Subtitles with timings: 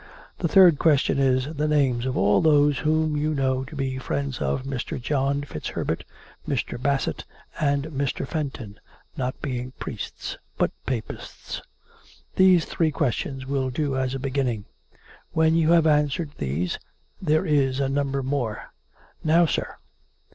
[0.39, 4.41] "The third question is, the names of all those whom you know to be friends
[4.41, 4.99] of Mr.
[4.99, 6.05] John FitzHerbert,
[6.47, 6.81] Mr.
[6.81, 7.23] Bassett
[7.59, 8.27] and Mr.
[8.27, 8.79] Fenton—
[9.15, 11.61] not being priests; but Papists."
[12.35, 14.65] These three questions will do as a beginning.
[15.33, 16.79] When you have answered these,
[17.21, 18.73] there is a number more.
[19.23, 19.75] Now, sir."